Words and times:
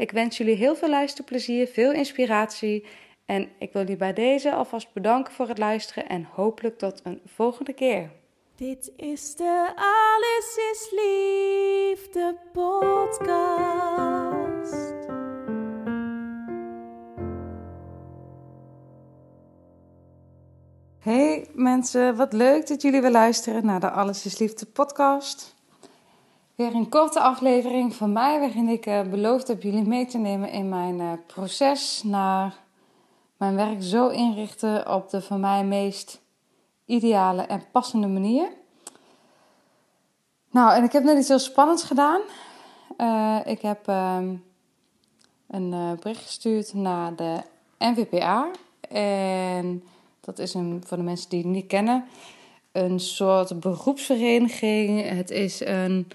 Ik 0.00 0.10
wens 0.10 0.36
jullie 0.36 0.56
heel 0.56 0.76
veel 0.76 0.88
luisterplezier, 0.88 1.66
veel 1.66 1.92
inspiratie 1.92 2.86
en 3.24 3.48
ik 3.58 3.72
wil 3.72 3.82
jullie 3.82 3.96
bij 3.96 4.12
deze 4.12 4.52
alvast 4.52 4.92
bedanken 4.92 5.32
voor 5.32 5.48
het 5.48 5.58
luisteren 5.58 6.08
en 6.08 6.28
hopelijk 6.32 6.78
tot 6.78 7.00
een 7.04 7.20
volgende 7.26 7.72
keer. 7.72 8.10
Dit 8.56 8.92
is 8.96 9.36
de 9.36 9.72
Alles 9.74 10.56
is 10.72 10.90
Liefde 10.90 12.36
podcast. 12.52 13.78
Hey 20.98 21.48
mensen, 21.52 22.16
wat 22.16 22.32
leuk 22.32 22.66
dat 22.66 22.82
jullie 22.82 23.00
weer 23.00 23.10
luisteren 23.10 23.66
naar 23.66 23.80
de 23.80 23.90
Alles 23.90 24.24
is 24.24 24.38
Liefde 24.38 24.66
podcast. 24.66 25.59
Weer 26.60 26.74
een 26.74 26.88
korte 26.88 27.20
aflevering 27.20 27.94
van 27.94 28.12
mij 28.12 28.40
waarin 28.40 28.68
ik 28.68 28.86
uh, 28.86 29.02
beloofd 29.02 29.48
heb 29.48 29.62
jullie 29.62 29.82
mee 29.82 30.06
te 30.06 30.18
nemen 30.18 30.50
in 30.50 30.68
mijn 30.68 30.98
uh, 30.98 31.12
proces 31.26 32.02
naar 32.02 32.58
mijn 33.36 33.54
werk 33.54 33.82
zo 33.82 34.08
inrichten 34.08 34.94
op 34.94 35.10
de 35.10 35.22
voor 35.22 35.38
mij 35.38 35.64
meest 35.64 36.20
ideale 36.84 37.42
en 37.42 37.62
passende 37.72 38.06
manier. 38.06 38.48
Nou, 40.50 40.74
en 40.74 40.84
ik 40.84 40.92
heb 40.92 41.02
net 41.02 41.18
iets 41.18 41.28
heel 41.28 41.38
spannends 41.38 41.84
gedaan. 41.84 42.20
Uh, 42.98 43.38
ik 43.44 43.60
heb 43.60 43.88
ehm, 43.88 44.34
een 45.46 45.98
bericht 46.00 46.22
gestuurd 46.22 46.74
naar 46.74 47.16
de 47.16 47.40
NVPA. 47.78 48.50
En 48.88 49.84
dat 50.20 50.38
is 50.38 50.54
een, 50.54 50.82
voor 50.86 50.96
de 50.96 51.02
mensen 51.02 51.30
die 51.30 51.42
het 51.42 51.48
niet 51.48 51.66
kennen, 51.66 52.04
een 52.72 53.00
soort 53.00 53.60
beroepsvereniging. 53.60 55.08
Het 55.08 55.30
is 55.30 55.60
een 55.60 56.06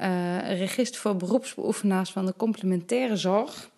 uh, 0.00 0.58
register 0.58 1.00
voor 1.00 1.16
beroepsbeoefenaars 1.16 2.10
van 2.10 2.26
de 2.26 2.34
complementaire 2.36 3.16
zorg. 3.16 3.70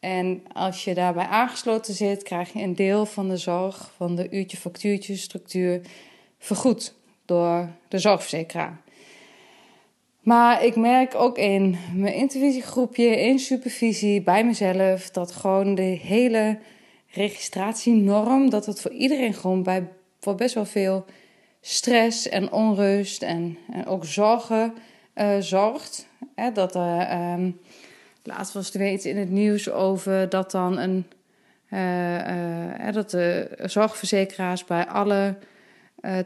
En 0.00 0.42
als 0.52 0.84
je 0.84 0.94
daarbij 0.94 1.26
aangesloten 1.26 1.94
zit, 1.94 2.22
krijg 2.22 2.52
je 2.52 2.62
een 2.62 2.74
deel 2.74 3.06
van 3.06 3.28
de 3.28 3.36
zorg, 3.36 3.90
van 3.96 4.14
de 4.14 4.30
uurtje 4.30 4.56
factuurtje 4.56 5.16
structuur, 5.16 5.80
vergoed 6.38 6.94
door 7.24 7.68
de 7.88 7.98
zorgverzekeraar. 7.98 8.80
Maar 10.20 10.64
ik 10.64 10.76
merk 10.76 11.14
ook 11.14 11.38
in 11.38 11.76
mijn 11.94 12.14
intervisiegroepje, 12.14 13.20
in 13.20 13.38
supervisie, 13.38 14.22
bij 14.22 14.44
mezelf, 14.44 15.10
dat 15.10 15.32
gewoon 15.32 15.74
de 15.74 15.82
hele 15.82 16.58
registratienorm, 17.10 18.50
dat 18.50 18.66
het 18.66 18.80
voor 18.80 18.90
iedereen 18.90 19.34
gewoon 19.34 19.62
bij, 19.62 19.88
voor 20.20 20.34
best 20.34 20.54
wel 20.54 20.64
veel 20.64 21.04
stress 21.60 22.28
en 22.28 22.52
onrust 22.52 23.22
en, 23.22 23.58
en 23.72 23.86
ook 23.86 24.04
zorgen 24.04 24.74
zorgt. 25.38 26.06
Hè, 26.34 26.52
dat 26.52 26.74
er, 26.74 27.32
um, 27.32 27.60
laatst 28.22 28.52
was 28.52 28.72
er 28.72 28.78
weer 28.78 28.92
iets 28.92 29.06
in 29.06 29.16
het 29.16 29.30
nieuws 29.30 29.70
over 29.70 30.28
dat 30.28 30.50
dan 30.50 30.78
een, 30.78 31.06
uh, 31.70 32.86
uh, 32.86 32.92
dat 32.92 33.10
de 33.10 33.48
zorgverzekeraars 33.62 34.64
bij 34.64 34.86
alle 34.86 35.36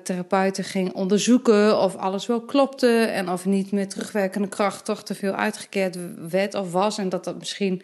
therapeuten 0.02 0.64
ging 0.64 0.92
onderzoeken 0.92 1.78
of 1.78 1.96
alles 1.96 2.26
wel 2.26 2.40
klopte 2.40 3.04
en 3.04 3.30
of 3.30 3.46
niet 3.46 3.72
met 3.72 3.90
terugwerkende 3.90 4.48
kracht 4.48 4.84
toch 4.84 5.02
te 5.02 5.14
veel 5.14 5.32
uitgekeerd 5.32 5.96
werd 6.30 6.54
of 6.54 6.72
was 6.72 6.98
en 6.98 7.08
dat 7.08 7.24
dat 7.24 7.38
misschien 7.38 7.82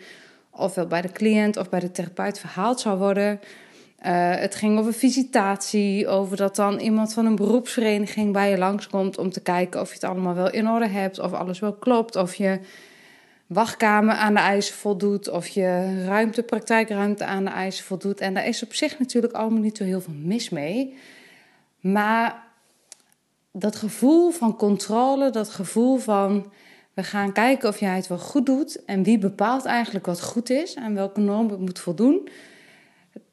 ofwel 0.51 0.87
bij 0.87 1.03
de 1.03 1.13
cliënt 1.13 1.57
of 1.57 1.69
bij 1.69 1.81
de 1.81 1.91
therapeut 1.91 2.39
verhaald 2.39 2.81
zou 2.81 2.99
worden. 2.99 3.41
Uh, 4.05 4.35
het 4.35 4.55
ging 4.55 4.79
over 4.79 4.93
visitatie, 4.93 6.09
over 6.09 6.37
dat 6.37 6.57
dan 6.57 6.79
iemand 6.79 7.13
van 7.13 7.27
een 7.27 7.37
beroepsvereniging 7.37 8.33
bij 8.33 8.51
je 8.51 8.59
langskomt 8.59 9.19
om 9.19 9.31
te 9.31 9.41
kijken 9.41 9.81
of 9.81 9.89
je 9.89 9.95
het 9.95 10.05
allemaal 10.05 10.35
wel 10.35 10.51
in 10.51 10.69
orde 10.69 10.87
hebt, 10.87 11.19
of 11.19 11.33
alles 11.33 11.59
wel 11.59 11.73
klopt, 11.73 12.17
of 12.17 12.35
je 12.35 12.61
wachtkamer 13.47 14.15
aan 14.15 14.35
de 14.35 14.41
eisen 14.41 14.75
voldoet, 14.75 15.29
of 15.29 15.47
je 15.47 16.03
ruimte, 16.05 16.43
praktijkruimte 16.43 17.25
aan 17.25 17.45
de 17.45 17.51
eisen 17.51 17.85
voldoet. 17.85 18.21
En 18.21 18.35
daar 18.35 18.47
is 18.47 18.63
op 18.63 18.75
zich 18.75 18.99
natuurlijk 18.99 19.33
allemaal 19.33 19.61
niet 19.61 19.77
zo 19.77 19.85
heel 19.85 20.01
veel 20.01 20.15
mis 20.23 20.49
mee. 20.49 20.97
Maar 21.81 22.43
dat 23.53 23.77
gevoel 23.77 24.31
van 24.31 24.57
controle, 24.57 25.31
dat 25.31 25.49
gevoel 25.49 25.97
van 25.97 26.53
we 26.95 27.03
gaan 27.03 27.33
kijken 27.33 27.69
of 27.69 27.81
jij 27.81 27.97
het 27.97 28.07
wel 28.07 28.19
goed 28.19 28.47
doet 28.47 28.85
en 28.85 29.03
wie 29.03 29.19
bepaalt 29.19 29.65
eigenlijk 29.65 30.07
wat 30.07 30.23
goed 30.23 30.51
is 30.51 30.75
en 30.75 30.95
welke 30.95 31.21
norm 31.21 31.51
het 31.51 31.61
moet 31.61 31.79
voldoen 31.79 32.29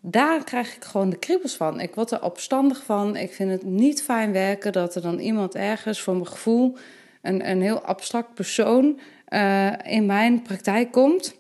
daar 0.06 0.44
krijg 0.44 0.76
ik 0.76 0.84
gewoon 0.84 1.10
de 1.10 1.18
kriebels 1.18 1.56
van. 1.56 1.80
Ik 1.80 1.96
word 1.96 2.12
er 2.12 2.24
opstandig 2.24 2.84
van. 2.84 3.16
Ik 3.16 3.34
vind 3.34 3.52
het 3.52 3.64
niet 3.64 4.04
fijn 4.04 4.32
werken 4.32 4.72
dat 4.72 4.96
er 4.96 5.02
dan 5.02 5.20
iemand 5.20 5.56
ergens, 5.56 6.02
voor 6.02 6.14
mijn 6.14 6.28
gevoel, 6.28 6.78
een, 7.22 7.50
een 7.50 7.62
heel 7.62 7.82
abstract 7.82 8.34
persoon 8.34 9.00
uh, 9.30 9.72
in 9.84 10.06
mijn 10.06 10.42
praktijk 10.42 10.92
komt. 10.92 11.36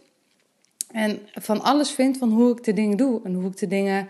En 0.92 1.20
van 1.34 1.62
alles 1.62 1.92
vindt 1.92 2.18
van 2.18 2.30
hoe 2.30 2.52
ik 2.52 2.64
de 2.64 2.74
dingen 2.74 2.98
doe 2.98 3.22
en 3.24 3.34
hoe 3.34 3.50
ik 3.50 3.58
de 3.58 3.68
dingen 3.68 4.08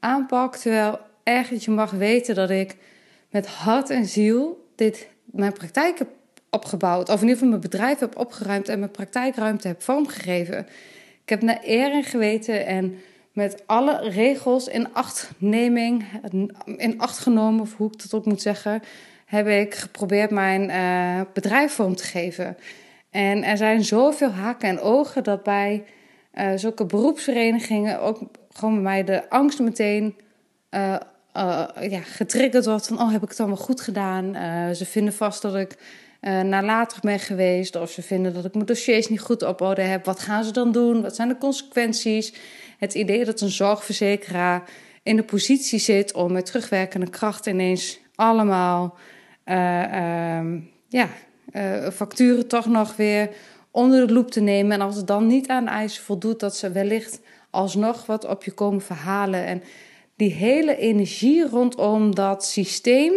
aanpak. 0.00 0.56
Terwijl 0.56 0.98
echt 1.22 1.64
je 1.64 1.70
mag 1.70 1.90
weten 1.90 2.34
dat 2.34 2.50
ik 2.50 2.76
met 3.30 3.46
hart 3.46 3.90
en 3.90 4.06
ziel 4.06 4.68
dit, 4.74 5.08
mijn 5.24 5.52
praktijk 5.52 5.98
heb 5.98 6.08
opgebouwd. 6.50 7.08
Of 7.08 7.14
in 7.14 7.20
ieder 7.20 7.34
geval 7.34 7.48
mijn 7.48 7.60
bedrijf 7.60 7.98
heb 7.98 8.18
opgeruimd 8.18 8.68
en 8.68 8.78
mijn 8.78 8.90
praktijkruimte 8.90 9.68
heb 9.68 9.82
vormgegeven. 9.82 10.66
Ik 11.22 11.28
heb 11.28 11.42
naar 11.42 11.60
eer 11.62 11.92
en 11.92 12.04
geweten 12.04 12.66
en 12.66 12.98
met 13.34 13.62
alle 13.66 14.10
regels 14.10 14.68
in 14.68 14.94
achtneming, 14.94 16.04
in 16.76 16.98
acht 16.98 17.18
genomen, 17.18 17.60
of 17.60 17.76
hoe 17.76 17.92
ik 17.92 18.02
dat 18.02 18.14
ook 18.14 18.26
moet 18.26 18.42
zeggen, 18.42 18.82
heb 19.24 19.46
ik 19.46 19.74
geprobeerd 19.74 20.30
mijn 20.30 20.70
uh, 20.70 21.20
bedrijf 21.32 21.72
vorm 21.72 21.96
te 21.96 22.04
geven. 22.04 22.56
En 23.10 23.44
er 23.44 23.56
zijn 23.56 23.84
zoveel 23.84 24.30
haken 24.30 24.68
en 24.68 24.80
ogen 24.80 25.24
dat 25.24 25.42
bij 25.42 25.84
uh, 26.34 26.50
zulke 26.54 26.84
beroepsverenigingen 26.84 28.00
ook 28.00 28.20
gewoon 28.52 28.74
bij 28.74 28.82
mij 28.82 29.04
de 29.04 29.30
angst 29.30 29.58
meteen 29.60 30.16
uh, 30.70 30.96
ja, 31.90 32.00
getriggerd 32.02 32.64
wordt 32.64 32.86
van, 32.86 33.00
oh 33.00 33.12
heb 33.12 33.22
ik 33.22 33.28
het 33.28 33.40
allemaal 33.40 33.56
goed 33.56 33.80
gedaan? 33.80 34.34
ze 34.74 34.84
vinden 34.86 35.14
vast 35.14 35.42
dat 35.42 35.54
ik 35.54 35.76
nalatig 36.42 37.00
ben 37.00 37.18
geweest 37.18 37.76
of 37.76 37.90
ze 37.90 38.02
vinden 38.02 38.34
dat 38.34 38.44
ik 38.44 38.54
mijn 38.54 38.66
dossiers 38.66 39.08
niet 39.08 39.20
goed 39.20 39.42
op 39.42 39.60
orde 39.60 39.82
heb. 39.82 40.04
Wat 40.04 40.20
gaan 40.20 40.44
ze 40.44 40.52
dan 40.52 40.72
doen? 40.72 41.02
Wat 41.02 41.16
zijn 41.16 41.28
de 41.28 41.38
consequenties? 41.38 42.34
Het 42.78 42.94
idee 42.94 43.24
dat 43.24 43.40
een 43.40 43.50
zorgverzekeraar 43.50 44.70
in 45.02 45.16
de 45.16 45.22
positie 45.22 45.78
zit 45.78 46.12
om 46.12 46.32
met 46.32 46.46
terugwerkende 46.46 47.10
kracht 47.10 47.46
ineens 47.46 48.00
allemaal 48.14 48.96
uh, 49.44 49.54
ja, 50.88 51.08
uh, 51.52 51.88
facturen 51.88 52.46
toch 52.46 52.66
nog 52.66 52.96
weer 52.96 53.30
onder 53.70 54.06
de 54.06 54.12
loep 54.12 54.30
te 54.30 54.40
nemen. 54.40 54.72
En 54.72 54.80
als 54.80 54.96
het 54.96 55.06
dan 55.06 55.26
niet 55.26 55.48
aan 55.48 55.68
eisen 55.68 56.02
voldoet, 56.02 56.40
dat 56.40 56.56
ze 56.56 56.70
wellicht 56.70 57.20
alsnog 57.50 58.06
wat 58.06 58.26
op 58.26 58.44
je 58.44 58.52
komen 58.52 58.82
verhalen. 58.82 59.46
En 59.46 59.62
die 60.16 60.32
hele 60.32 60.76
energie 60.76 61.48
rondom 61.48 62.14
dat 62.14 62.44
systeem, 62.44 63.12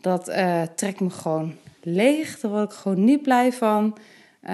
dat 0.00 0.28
uh, 0.28 0.62
trekt 0.62 1.00
me 1.00 1.10
gewoon 1.10 1.54
leeg. 1.82 2.40
Daar 2.40 2.50
word 2.50 2.72
ik 2.72 2.78
gewoon 2.78 3.04
niet 3.04 3.22
blij 3.22 3.52
van. 3.52 3.98
Uh, 4.42 4.50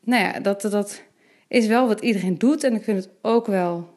nou 0.00 0.22
ja, 0.22 0.40
dat, 0.40 0.60
dat, 0.60 1.02
is 1.48 1.66
wel 1.66 1.86
wat 1.86 2.00
iedereen 2.00 2.38
doet. 2.38 2.64
En 2.64 2.74
ik 2.74 2.84
vind 2.84 3.04
het 3.04 3.12
ook 3.22 3.46
wel 3.46 3.88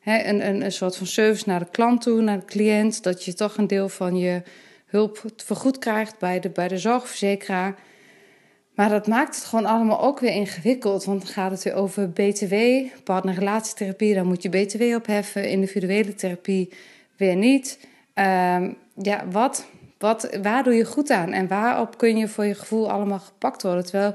hè, 0.00 0.24
een, 0.24 0.46
een, 0.46 0.64
een 0.64 0.72
soort 0.72 0.96
van 0.96 1.06
service 1.06 1.48
naar 1.48 1.58
de 1.58 1.70
klant 1.70 2.02
toe, 2.02 2.20
naar 2.22 2.38
de 2.38 2.44
cliënt. 2.44 3.02
Dat 3.02 3.24
je 3.24 3.34
toch 3.34 3.56
een 3.56 3.66
deel 3.66 3.88
van 3.88 4.16
je 4.16 4.42
hulp 4.86 5.24
vergoed 5.36 5.78
krijgt 5.78 6.18
bij 6.18 6.40
de, 6.40 6.48
bij 6.48 6.68
de 6.68 6.78
zorgverzekeraar. 6.78 7.74
Maar 8.74 8.88
dat 8.88 9.06
maakt 9.06 9.34
het 9.34 9.44
gewoon 9.44 9.66
allemaal 9.66 10.00
ook 10.00 10.20
weer 10.20 10.32
ingewikkeld. 10.32 11.04
Want 11.04 11.22
dan 11.22 11.32
gaat 11.32 11.50
het 11.50 11.62
weer 11.62 11.74
over 11.74 12.10
BTW, 12.10 12.54
partnerrelatietherapie. 13.04 14.14
Daar 14.14 14.26
moet 14.26 14.42
je 14.42 14.48
BTW 14.48 14.82
opheffen. 14.94 15.48
Individuele 15.48 16.14
therapie 16.14 16.72
weer 17.16 17.36
niet. 17.36 17.78
Um, 18.14 18.76
ja, 18.94 19.24
wat, 19.30 19.66
wat, 19.98 20.38
waar 20.42 20.62
doe 20.62 20.74
je 20.74 20.84
goed 20.84 21.10
aan? 21.10 21.32
En 21.32 21.48
waarop 21.48 21.98
kun 21.98 22.16
je 22.16 22.28
voor 22.28 22.44
je 22.44 22.54
gevoel 22.54 22.90
allemaal 22.90 23.18
gepakt 23.18 23.62
worden? 23.62 23.84
Terwijl, 23.84 24.14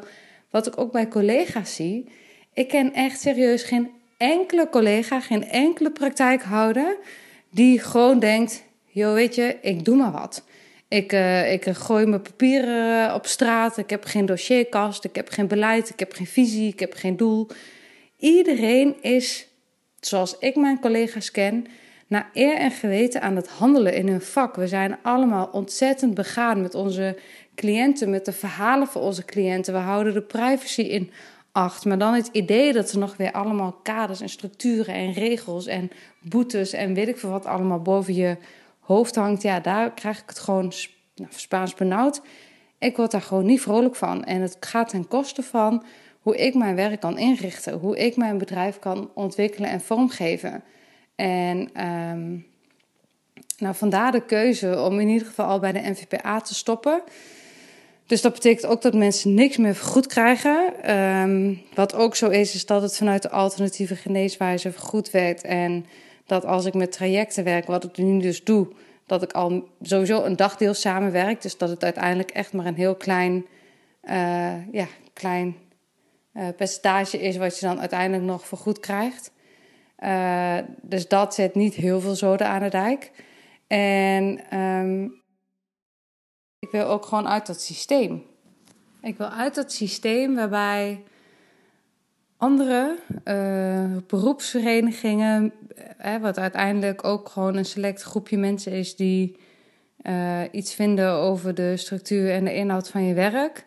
wat 0.56 0.68
ik 0.68 0.78
ook 0.78 0.92
bij 0.92 1.08
collega's 1.08 1.76
zie... 1.76 2.10
Ik 2.54 2.68
ken 2.68 2.94
echt 2.94 3.22
serieus 3.22 3.64
geen 3.64 3.90
enkele 4.18 4.70
collega, 4.70 5.20
geen 5.20 5.44
enkele 5.50 5.92
praktijkhouder... 5.92 6.98
die 7.50 7.80
gewoon 7.80 8.20
denkt, 8.20 8.64
joh, 8.86 9.14
weet 9.14 9.36
je, 9.36 9.58
ik 9.62 9.86
doe 9.86 9.96
maar 9.96 10.12
wat... 10.12 10.44
Ik, 10.88 11.14
uh, 11.14 11.52
ik 11.52 11.68
gooi 11.68 12.06
mijn 12.06 12.22
papieren 12.22 13.14
op 13.14 13.26
straat. 13.26 13.78
Ik 13.78 13.90
heb 13.90 14.04
geen 14.06 14.26
dossierkast. 14.26 15.04
Ik 15.04 15.16
heb 15.16 15.30
geen 15.30 15.48
beleid. 15.48 15.90
Ik 15.90 16.00
heb 16.00 16.14
geen 16.14 16.28
visie. 16.28 16.68
Ik 16.68 16.80
heb 16.80 16.94
geen 16.94 17.18
doel. 17.18 17.48
Iedereen 18.18 18.96
is, 19.02 19.48
zoals 20.00 20.38
ik 20.40 20.56
mijn 20.56 20.80
collega's 20.80 21.32
ken, 21.32 21.68
naar 22.08 22.30
eer 22.34 22.56
en 22.56 22.72
geweten 22.72 23.22
aan 23.22 23.36
het 23.36 23.48
handelen 23.48 23.94
in 23.94 24.08
hun 24.08 24.22
vak. 24.22 24.56
We 24.56 24.68
zijn 24.68 24.98
allemaal 25.02 25.50
ontzettend 25.52 26.14
begaan 26.14 26.62
met 26.62 26.76
onze 26.76 27.18
cliënten, 27.56 28.10
met 28.10 28.26
de 28.26 28.32
verhalen 28.32 28.88
van 28.88 29.02
onze 29.02 29.26
cliënten. 29.26 29.74
We 29.74 29.80
houden 29.80 30.14
de 30.14 30.22
privacy 30.22 30.82
in 30.82 31.12
acht. 31.52 31.86
Maar 31.86 31.98
dan 31.98 32.14
het 32.14 32.30
idee 32.32 32.74
dat 32.74 32.92
er 32.92 32.98
nog 32.98 33.18
weer 33.18 33.32
allemaal 33.32 33.72
kaders 33.84 34.22
en 34.22 34.30
structuren 34.30 34.94
en 34.94 35.14
regels 35.14 35.66
en 35.66 35.90
boetes 36.22 36.74
en 36.74 36.94
weet 36.94 37.08
ik 37.08 37.18
veel 37.18 37.30
wat 37.30 37.46
allemaal 37.46 37.82
boven 37.82 38.14
je 38.14 38.38
hoofd 38.80 39.16
hangt, 39.16 39.42
ja, 39.42 39.60
daar 39.60 39.94
krijg 39.94 40.22
ik 40.22 40.30
het 40.30 40.40
gewoon 40.40 40.72
nou, 41.16 41.30
Spaans 41.36 41.74
benauwd. 41.74 42.22
Ik 42.80 42.98
word 42.98 43.12
daar 43.12 43.22
gewoon 43.22 43.46
niet 43.46 43.62
vrolijk 43.62 43.96
van. 43.96 44.24
En 44.24 44.42
het 44.42 44.58
gaat 44.60 44.90
ten 44.90 45.08
koste 45.08 45.44
van 45.44 45.84
hoe 46.22 46.38
ik 46.38 46.54
mijn 46.54 46.76
werk 46.76 47.00
kan 47.00 47.18
inrichten, 47.18 47.74
hoe 47.74 47.98
ik 47.98 48.16
mijn 48.16 48.38
bedrijf 48.38 48.80
kan 48.80 49.12
ontwikkelen 49.14 49.70
en 49.70 49.82
vormgeven. 49.82 50.64
En 51.16 51.86
um, 51.86 52.46
nou, 53.58 53.76
vandaar 53.76 54.12
de 54.12 54.26
keuze 54.26 54.80
om 54.82 55.00
in 55.00 55.08
ieder 55.08 55.28
geval 55.28 55.46
al 55.46 55.60
bij 55.60 55.72
de 55.72 55.90
NVPA 55.90 56.42
te 56.42 56.56
stoppen. 56.56 57.02
Dus 58.06 58.22
dat 58.22 58.34
betekent 58.34 58.66
ook 58.66 58.82
dat 58.82 58.94
mensen 58.94 59.34
niks 59.34 59.58
meer 59.58 59.76
vergoed 59.76 60.08
krijgen. 60.08 60.92
Um, 60.96 61.62
wat 61.74 61.94
ook 61.94 62.16
zo 62.16 62.30
is, 62.30 62.56
is 62.56 62.66
dat 62.66 62.82
het 62.82 62.98
vanuit 62.98 63.22
de 63.22 63.30
alternatieve 63.30 63.96
geneeswijze 63.96 64.72
vergoed 64.72 65.12
werd. 65.12 65.42
En 65.42 65.86
dat 66.26 66.46
als 66.46 66.66
ik 66.66 66.74
met 66.74 66.92
trajecten 66.92 67.44
werk, 67.44 67.66
wat 67.66 67.84
ik 67.84 67.98
nu 67.98 68.20
dus 68.20 68.44
doe, 68.44 68.68
dat 69.06 69.24
ik 69.24 69.32
al 69.32 69.68
sowieso 69.82 70.24
een 70.24 70.36
dagdeel 70.36 70.74
samenwerk. 70.74 71.42
Dus 71.42 71.58
dat 71.58 71.70
het 71.70 71.84
uiteindelijk 71.84 72.32
echt 72.32 72.54
maar 72.54 72.66
een 72.66 72.76
heel 72.76 72.96
klein, 72.96 73.46
uh, 74.04 74.72
ja, 74.72 74.88
klein 75.14 75.56
uh, 76.34 76.48
percentage 76.58 77.22
is 77.22 77.38
wat 77.38 77.60
je 77.60 77.66
dan 77.66 77.80
uiteindelijk 77.80 78.24
nog 78.24 78.48
vergoed 78.48 78.80
krijgt. 78.80 79.32
Uh, 80.00 80.58
dus 80.82 81.08
dat 81.08 81.34
zet 81.34 81.56
niet 81.56 81.74
heel 81.74 82.02
veel 82.02 82.16
zoden 82.16 82.48
aan 82.48 82.62
de 82.62 82.70
dijk. 82.70 83.12
En 83.68 84.58
um, 84.60 85.24
ik 86.66 86.72
wil 86.72 86.86
ook 86.86 87.06
gewoon 87.06 87.28
uit 87.28 87.48
dat 87.48 87.62
systeem. 87.62 88.24
Ik 89.02 89.18
wil 89.18 89.28
uit 89.28 89.56
dat 89.56 89.72
systeem 89.72 90.36
waarbij 90.36 91.04
andere 92.38 92.98
uh, 93.26 93.98
beroepsverenigingen, 94.08 95.54
uh, 96.06 96.18
wat 96.18 96.38
uiteindelijk 96.38 97.04
ook 97.04 97.30
gewoon 97.30 97.56
een 97.56 97.66
select 97.66 98.02
groepje 98.02 98.38
mensen 98.38 98.72
is 98.72 98.96
die 98.96 99.38
uh, 100.02 100.42
iets 100.52 100.74
vinden 100.74 101.12
over 101.12 101.56
de 101.56 101.78
structuur 101.78 102.32
en 102.32 102.44
de 102.44 102.54
inhoud 102.54 102.90
van 102.90 103.04
je 103.04 103.14
werk. 103.14 103.66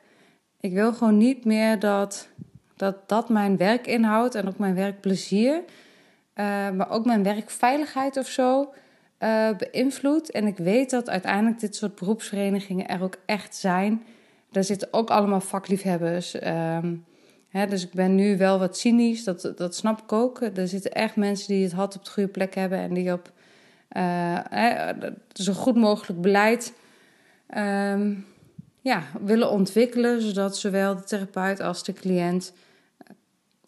Ik 0.61 0.73
wil 0.73 0.93
gewoon 0.93 1.17
niet 1.17 1.45
meer 1.45 1.79
dat 1.79 2.29
dat, 2.77 3.09
dat 3.09 3.29
mijn 3.29 3.57
werk 3.57 3.87
inhoudt 3.87 4.35
en 4.35 4.49
ook 4.49 4.59
mijn 4.59 4.75
werkplezier, 4.75 5.63
maar 6.75 6.91
ook 6.91 7.05
mijn 7.05 7.23
werkveiligheid 7.23 8.17
of 8.17 8.27
zo 8.27 8.73
beïnvloedt. 9.59 10.31
En 10.31 10.47
ik 10.47 10.57
weet 10.57 10.91
dat 10.91 11.09
uiteindelijk 11.09 11.61
dit 11.61 11.77
soort 11.77 11.95
beroepsverenigingen 11.95 12.89
er 12.89 13.03
ook 13.03 13.17
echt 13.27 13.57
zijn. 13.57 14.03
Daar 14.51 14.65
zitten 14.65 14.89
ook 14.91 15.11
allemaal 15.11 15.41
vakliefhebbers. 15.41 16.35
Ehm, 16.35 16.95
dus 17.69 17.85
ik 17.85 17.93
ben 17.93 18.15
nu 18.15 18.37
wel 18.37 18.59
wat 18.59 18.79
cynisch, 18.79 19.25
dat, 19.25 19.53
dat 19.57 19.75
snap 19.75 20.03
ik 20.03 20.13
ook. 20.13 20.41
Er 20.41 20.69
zitten 20.69 20.93
echt 20.93 21.17
mensen 21.17 21.49
die 21.49 21.63
het 21.63 21.73
had 21.73 21.97
op 21.97 22.05
de 22.05 22.11
goede 22.11 22.29
plek 22.29 22.55
hebben 22.55 22.79
en 22.79 22.95
die 22.95 23.13
op 23.13 23.33
uh, 23.97 24.39
zo 25.33 25.53
goed 25.53 25.77
mogelijk 25.77 26.21
beleid 26.21 26.73
um, 27.57 28.27
ja, 28.81 29.03
willen 29.21 29.51
ontwikkelen, 29.51 30.23
zodat 30.23 30.57
zowel 30.57 30.95
de 30.95 31.05
therapeut 31.05 31.61
als 31.61 31.85
de 31.85 31.93
cliënt 31.93 32.53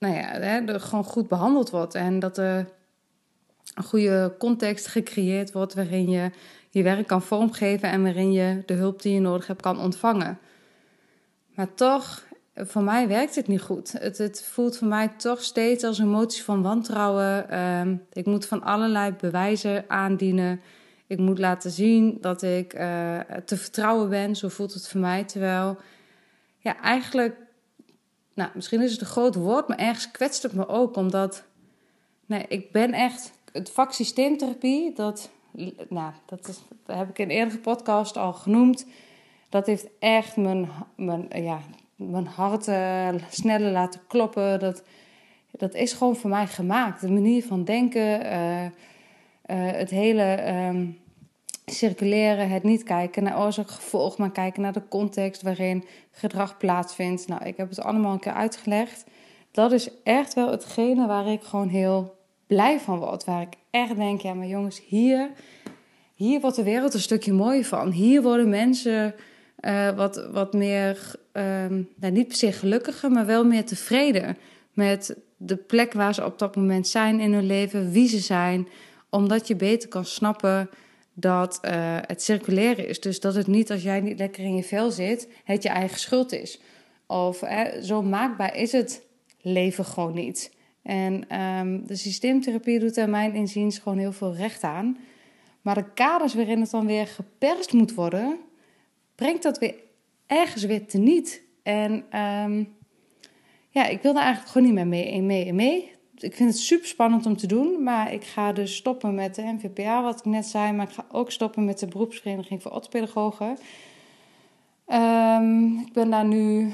nou 0.00 0.14
ja, 0.14 0.32
er 0.32 0.80
gewoon 0.80 1.04
goed 1.04 1.28
behandeld 1.28 1.70
wordt 1.70 1.94
en 1.94 2.18
dat 2.18 2.38
er 2.38 2.68
een 3.80 3.88
goede 3.88 4.34
context 4.38 4.86
gecreëerd 4.86 5.52
wordt 5.52 5.74
waarin 5.74 6.10
je 6.10 6.30
je 6.70 6.82
werk 6.82 7.06
kan 7.06 7.22
vormgeven 7.22 7.90
en 7.90 8.02
waarin 8.02 8.32
je 8.32 8.62
de 8.66 8.74
hulp 8.74 9.02
die 9.02 9.14
je 9.14 9.20
nodig 9.20 9.46
hebt 9.46 9.62
kan 9.62 9.80
ontvangen. 9.80 10.38
Maar 11.54 11.74
toch 11.74 12.28
voor 12.54 12.82
mij 12.82 13.08
werkt 13.08 13.34
het 13.34 13.46
niet 13.46 13.60
goed. 13.60 13.92
Het, 13.92 14.18
het, 14.18 14.42
voelt 14.42 14.76
voor 14.76 14.88
mij 14.88 15.08
toch 15.08 15.42
steeds 15.42 15.84
als 15.84 15.98
een 15.98 16.08
motie 16.08 16.42
van 16.42 16.62
wantrouwen. 16.62 17.46
Uh, 17.50 17.96
ik 18.12 18.26
moet 18.26 18.46
van 18.46 18.62
allerlei 18.62 19.12
bewijzen 19.20 19.84
aandienen. 19.88 20.60
Ik 21.06 21.18
moet 21.18 21.38
laten 21.38 21.70
zien 21.70 22.18
dat 22.20 22.42
ik 22.42 22.74
uh, 22.74 23.18
te 23.44 23.56
vertrouwen 23.56 24.08
ben. 24.08 24.36
Zo 24.36 24.48
voelt 24.48 24.74
het 24.74 24.88
voor 24.88 25.00
mij. 25.00 25.24
Terwijl, 25.24 25.76
ja, 26.58 26.80
eigenlijk, 26.80 27.36
nou, 28.34 28.50
misschien 28.54 28.82
is 28.82 28.92
het 28.92 29.00
een 29.00 29.06
groot 29.06 29.34
woord, 29.34 29.68
maar 29.68 29.78
ergens 29.78 30.10
kwetst 30.10 30.42
het 30.42 30.52
me 30.52 30.68
ook. 30.68 30.96
Omdat, 30.96 31.44
nee, 32.26 32.44
ik 32.48 32.72
ben 32.72 32.92
echt, 32.92 33.32
het 33.52 33.70
vak 33.70 33.92
systeemtherapie, 33.92 34.92
dat, 34.92 35.30
nou, 35.88 36.12
dat, 36.26 36.48
is, 36.48 36.62
dat 36.86 36.96
heb 36.96 37.08
ik 37.08 37.18
in 37.18 37.24
een 37.24 37.36
eerdere 37.36 37.58
podcast 37.58 38.16
al 38.16 38.32
genoemd. 38.32 38.86
Dat 39.48 39.66
heeft 39.66 39.86
echt 39.98 40.36
mijn, 40.36 40.68
mijn 40.96 41.28
ja, 41.34 41.60
mijn 41.96 42.26
hart 42.26 42.68
uh, 42.68 43.08
sneller 43.30 43.72
laten 43.72 44.00
kloppen. 44.06 44.58
Dat, 44.58 44.82
dat 45.50 45.74
is 45.74 45.92
gewoon 45.92 46.16
voor 46.16 46.30
mij 46.30 46.46
gemaakt. 46.46 47.00
De 47.00 47.10
manier 47.10 47.44
van 47.44 47.64
denken, 47.64 48.26
uh, 48.26 48.64
uh, 48.64 48.70
het 49.46 49.90
hele 49.90 50.48
um, 50.48 50.98
circuleren, 51.66 52.50
het 52.50 52.62
niet 52.62 52.82
kijken 52.82 53.22
naar 53.22 53.40
oorzaak 53.40 53.70
gevolg, 53.70 54.18
maar 54.18 54.30
kijken 54.30 54.62
naar 54.62 54.72
de 54.72 54.88
context 54.88 55.42
waarin 55.42 55.84
gedrag 56.10 56.56
plaatsvindt. 56.56 57.28
Nou, 57.28 57.44
ik 57.44 57.56
heb 57.56 57.68
het 57.68 57.80
allemaal 57.80 58.12
een 58.12 58.18
keer 58.18 58.32
uitgelegd. 58.32 59.04
Dat 59.50 59.72
is 59.72 59.90
echt 60.02 60.34
wel 60.34 60.50
hetgene 60.50 61.06
waar 61.06 61.26
ik 61.26 61.42
gewoon 61.42 61.68
heel 61.68 62.18
blij 62.50 62.80
van 62.80 62.98
word. 62.98 63.24
Waar 63.24 63.42
ik 63.42 63.54
echt 63.70 63.96
denk, 63.96 64.20
ja, 64.20 64.34
maar 64.34 64.46
jongens, 64.46 64.82
hier, 64.86 65.30
hier 66.14 66.40
wordt 66.40 66.56
de 66.56 66.62
wereld 66.62 66.94
een 66.94 67.00
stukje 67.00 67.32
mooier 67.32 67.64
van. 67.64 67.90
Hier 67.90 68.22
worden 68.22 68.48
mensen 68.48 69.14
uh, 69.60 69.90
wat, 69.96 70.28
wat 70.32 70.52
meer, 70.52 71.14
um, 71.32 71.88
nou, 71.96 72.12
niet 72.12 72.28
per 72.28 72.36
se 72.36 72.52
gelukkiger, 72.52 73.10
maar 73.10 73.26
wel 73.26 73.44
meer 73.44 73.64
tevreden 73.64 74.36
met 74.72 75.16
de 75.36 75.56
plek 75.56 75.92
waar 75.92 76.14
ze 76.14 76.24
op 76.24 76.38
dat 76.38 76.56
moment 76.56 76.88
zijn 76.88 77.20
in 77.20 77.32
hun 77.32 77.46
leven, 77.46 77.90
wie 77.90 78.08
ze 78.08 78.18
zijn, 78.18 78.68
omdat 79.10 79.48
je 79.48 79.56
beter 79.56 79.88
kan 79.88 80.04
snappen 80.04 80.70
dat 81.14 81.58
uh, 81.64 81.70
het 82.00 82.22
circuleren 82.22 82.88
is. 82.88 83.00
Dus 83.00 83.20
dat 83.20 83.34
het 83.34 83.46
niet 83.46 83.70
als 83.70 83.82
jij 83.82 84.00
niet 84.00 84.18
lekker 84.18 84.44
in 84.44 84.56
je 84.56 84.64
vel 84.64 84.90
zit, 84.90 85.28
het 85.44 85.62
je 85.62 85.68
eigen 85.68 85.98
schuld 85.98 86.32
is. 86.32 86.60
Of 87.06 87.42
eh, 87.42 87.82
zo 87.82 88.02
maakbaar 88.02 88.56
is 88.56 88.72
het 88.72 89.02
leven 89.40 89.84
gewoon 89.84 90.14
niet. 90.14 90.58
En 90.90 91.40
um, 91.40 91.86
de 91.86 91.96
systeemtherapie 91.96 92.78
doet 92.78 92.96
er 92.96 93.08
mijn 93.08 93.34
inziens 93.34 93.78
gewoon 93.78 93.98
heel 93.98 94.12
veel 94.12 94.34
recht 94.34 94.62
aan. 94.62 94.96
Maar 95.62 95.74
de 95.74 95.92
kaders 95.92 96.34
waarin 96.34 96.60
het 96.60 96.70
dan 96.70 96.86
weer 96.86 97.06
geperst 97.06 97.72
moet 97.72 97.94
worden, 97.94 98.38
brengt 99.14 99.42
dat 99.42 99.58
weer 99.58 99.74
ergens 100.26 100.64
weer 100.64 100.86
teniet. 100.86 101.42
En 101.62 101.92
um, 101.92 102.76
ja, 103.68 103.86
ik 103.86 104.02
wil 104.02 104.12
daar 104.12 104.22
eigenlijk 104.22 104.52
gewoon 104.52 104.66
niet 104.66 104.76
meer 104.76 104.86
mee, 104.86 105.22
mee, 105.22 105.52
mee. 105.52 105.92
Ik 106.16 106.34
vind 106.34 106.50
het 106.50 106.58
super 106.58 106.86
spannend 106.86 107.26
om 107.26 107.36
te 107.36 107.46
doen, 107.46 107.82
maar 107.82 108.12
ik 108.12 108.24
ga 108.24 108.52
dus 108.52 108.76
stoppen 108.76 109.14
met 109.14 109.34
de 109.34 109.42
NVPA, 109.42 110.02
wat 110.02 110.18
ik 110.18 110.24
net 110.24 110.46
zei. 110.46 110.72
Maar 110.72 110.88
ik 110.88 110.94
ga 110.94 111.06
ook 111.12 111.30
stoppen 111.30 111.64
met 111.64 111.78
de 111.78 111.86
beroepsvereniging 111.86 112.62
voor 112.62 112.72
orthopedagogen. 112.72 113.58
Um, 114.86 115.78
ik 115.78 115.92
ben 115.92 116.10
daar 116.10 116.26
nu 116.26 116.72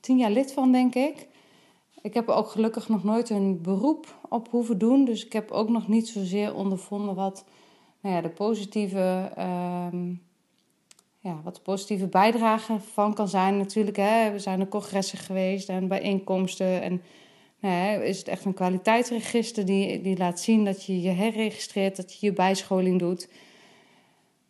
tien 0.00 0.18
jaar 0.18 0.30
lid 0.30 0.52
van, 0.52 0.72
denk 0.72 0.94
ik. 0.94 1.26
Ik 2.06 2.14
heb 2.14 2.28
ook 2.28 2.48
gelukkig 2.48 2.88
nog 2.88 3.04
nooit 3.04 3.30
een 3.30 3.62
beroep 3.62 4.18
op 4.28 4.48
hoeven 4.50 4.78
doen. 4.78 5.04
Dus 5.04 5.24
ik 5.26 5.32
heb 5.32 5.50
ook 5.50 5.68
nog 5.68 5.88
niet 5.88 6.08
zozeer 6.08 6.54
ondervonden 6.54 7.14
wat 7.14 7.44
nou 8.00 8.14
ja, 8.14 8.20
de 8.20 8.28
positieve 8.28 9.32
um, 9.92 10.22
ja, 11.20 11.40
wat 11.44 11.62
positieve 11.62 12.06
bijdrage 12.06 12.78
van 12.80 13.14
kan 13.14 13.28
zijn 13.28 13.56
natuurlijk. 13.56 13.96
Hè. 13.96 14.30
We 14.32 14.38
zijn 14.38 14.58
naar 14.58 14.68
congressen 14.68 15.18
geweest 15.18 15.68
en 15.68 15.88
bijeenkomsten. 15.88 16.82
En 16.82 17.02
nou, 17.60 18.02
is 18.02 18.18
het 18.18 18.28
echt 18.28 18.44
een 18.44 18.54
kwaliteitsregister 18.54 19.64
die, 19.64 20.00
die 20.00 20.16
laat 20.16 20.40
zien 20.40 20.64
dat 20.64 20.84
je 20.84 21.00
je 21.00 21.10
herregistreert, 21.10 21.96
dat 21.96 22.12
je 22.12 22.26
je 22.26 22.32
bijscholing 22.32 22.98
doet. 22.98 23.28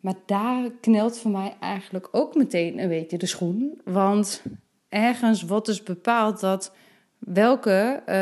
Maar 0.00 0.16
daar 0.26 0.70
knelt 0.80 1.18
voor 1.18 1.30
mij 1.30 1.56
eigenlijk 1.60 2.08
ook 2.12 2.34
meteen 2.34 2.78
een 2.78 2.88
beetje 2.88 3.18
de 3.18 3.26
schoen. 3.26 3.80
Want 3.84 4.42
ergens 4.88 5.42
wordt 5.42 5.66
dus 5.66 5.82
bepaald 5.82 6.40
dat 6.40 6.72
welke 7.26 8.02
uh, 8.06 8.14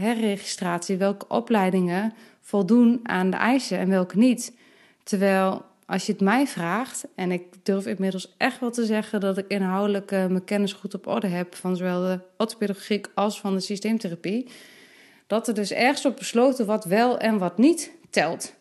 herregistratie, 0.00 0.96
welke 0.96 1.28
opleidingen 1.28 2.12
voldoen 2.40 3.00
aan 3.02 3.30
de 3.30 3.36
eisen 3.36 3.78
en 3.78 3.88
welke 3.88 4.18
niet. 4.18 4.52
Terwijl 5.02 5.64
als 5.86 6.06
je 6.06 6.12
het 6.12 6.20
mij 6.20 6.46
vraagt, 6.46 7.06
en 7.14 7.32
ik 7.32 7.42
durf 7.62 7.86
inmiddels 7.86 8.34
echt 8.36 8.60
wel 8.60 8.70
te 8.70 8.84
zeggen 8.84 9.20
dat 9.20 9.38
ik 9.38 9.44
inhoudelijk 9.48 10.12
uh, 10.12 10.26
mijn 10.26 10.44
kennis 10.44 10.72
goed 10.72 10.94
op 10.94 11.06
orde 11.06 11.26
heb 11.26 11.54
van 11.54 11.76
zowel 11.76 12.00
de 12.00 12.20
orthopedagogiek 12.36 13.06
als 13.14 13.40
van 13.40 13.54
de 13.54 13.60
systeemtherapie, 13.60 14.48
dat 15.26 15.48
er 15.48 15.54
dus 15.54 15.72
ergens 15.72 16.06
op 16.06 16.16
besloten 16.16 16.66
wat 16.66 16.84
wel 16.84 17.18
en 17.18 17.38
wat 17.38 17.58
niet 17.58 17.90
telt. 18.10 18.54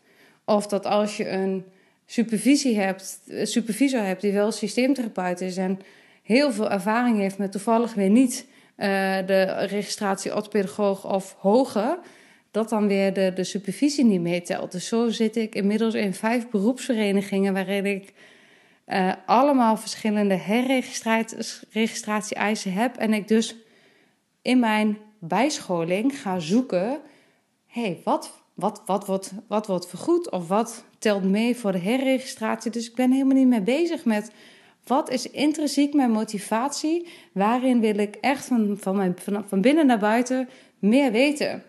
Of 0.46 0.68
dat 0.68 0.86
als 0.86 1.18
je 1.18 1.30
een 1.30 1.65
supervisie 2.06 2.80
hebt, 2.80 3.20
supervisor 3.44 4.03
hebt 4.03 4.22
die 4.22 4.34
wel 4.34 4.51
systeemtherapeut 4.51 5.42
is 5.42 5.58
en 5.58 5.80
heel 6.24 6.51
veel 6.51 6.70
ervaring 6.70 7.18
heeft 7.18 7.38
met 7.38 7.51
toevallig 7.51 7.94
weer 7.94 8.10
niet 8.10 8.46
de 8.75 9.65
registratie 9.70 10.36
orthopedagoog 10.36 11.13
of 11.13 11.36
hoger, 11.39 12.00
dat 12.51 12.70
dan 12.70 12.88
weer 12.88 13.13
de, 13.13 13.32
de 13.36 13.44
supervisie 13.44 14.06
niet 14.06 14.22
meetelt. 14.22 14.72
Dus 14.72 14.88
zo 14.88 15.10
zit 15.10 15.36
ik 15.36 15.56
inmiddels 15.56 15.94
in 15.94 16.13
vijf 16.13 16.50
beroepsverenigingen 16.50 17.53
waarin 17.53 17.86
ik 17.86 18.13
uh, 18.88 19.13
allemaal 19.25 19.77
verschillende 19.77 20.36
herregistratie-eisen 20.36 22.74
heb. 22.74 22.98
En 22.98 23.13
ik 23.13 23.27
dus 23.27 23.56
in 24.42 24.60
mijn 24.60 24.98
bijscholing 25.20 26.20
ga 26.20 26.39
zoeken: 26.39 27.00
hey, 27.68 28.01
wat, 28.03 28.44
wat, 28.53 28.82
wat, 28.86 29.06
wordt, 29.06 29.32
wat 29.48 29.68
wordt 29.68 29.88
vergoed 29.88 30.32
of 30.32 30.48
wat 30.48 30.86
telt 31.00 31.24
mee 31.24 31.56
voor 31.56 31.72
de 31.72 31.80
herregistratie? 31.80 32.72
Dus 32.72 32.89
ik 32.89 32.96
ben 32.96 33.12
helemaal 33.12 33.38
niet 33.38 33.48
mee 33.48 33.62
bezig 33.62 34.06
met 34.06 34.32
wat 34.86 35.10
is 35.10 35.32
intrinsiek 35.32 35.94
mijn 35.94 36.12
motivatie? 36.12 37.08
Waarin 37.32 37.80
wil 37.80 37.98
ik 37.98 38.16
echt 38.16 38.46
van, 38.46 38.78
van, 38.80 38.96
mijn, 38.96 39.16
van, 39.20 39.44
van 39.48 39.62
binnen 39.62 39.86
naar 39.86 40.00
buiten 40.00 40.50
meer 40.80 41.12
weten? 41.12 41.63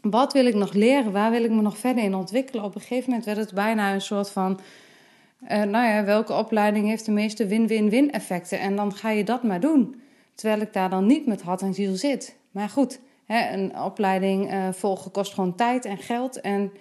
Wat 0.00 0.32
wil 0.32 0.46
ik 0.46 0.54
nog 0.54 0.72
leren? 0.72 1.12
Waar 1.12 1.30
wil 1.30 1.44
ik 1.44 1.50
me 1.50 1.62
nog 1.62 1.78
verder 1.78 2.04
in 2.04 2.14
ontwikkelen? 2.14 2.64
Op 2.64 2.74
een 2.74 2.80
gegeven 2.80 3.08
moment 3.08 3.24
werd 3.26 3.38
het 3.38 3.52
bijna 3.52 3.94
een 3.94 4.00
soort 4.00 4.30
van. 4.30 4.60
Uh, 5.42 5.48
nou 5.62 5.86
ja, 5.86 6.04
welke 6.04 6.32
opleiding 6.32 6.86
heeft 6.86 7.04
de 7.04 7.12
meeste 7.12 7.46
win-win-win 7.46 8.12
effecten? 8.12 8.58
En 8.58 8.76
dan 8.76 8.94
ga 8.94 9.10
je 9.10 9.24
dat 9.24 9.42
maar 9.42 9.60
doen. 9.60 10.00
Terwijl 10.34 10.60
ik 10.60 10.72
daar 10.72 10.90
dan 10.90 11.06
niet 11.06 11.26
met 11.26 11.42
hart 11.42 11.62
en 11.62 11.74
ziel 11.74 11.94
zit. 11.94 12.36
Maar 12.50 12.68
goed, 12.68 13.00
hè, 13.24 13.52
een 13.52 13.78
opleiding 13.78 14.52
uh, 14.52 14.68
volgen 14.72 15.10
kost 15.10 15.34
gewoon 15.34 15.54
tijd 15.54 15.84
en 15.84 15.98
geld. 15.98 16.40
En 16.40 16.72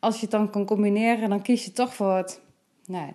als 0.00 0.14
je 0.14 0.20
het 0.20 0.30
dan 0.30 0.50
kan 0.50 0.64
combineren, 0.64 1.28
dan 1.28 1.42
kies 1.42 1.64
je 1.64 1.72
toch 1.72 1.94
voor 1.94 2.16
het, 2.16 2.40
nou, 2.86 3.12